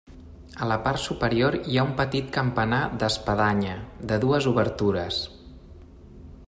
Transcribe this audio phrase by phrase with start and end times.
[0.61, 3.77] A la part superior hi ha un petit campanar d'espadanya,
[4.13, 5.23] de dues obertures.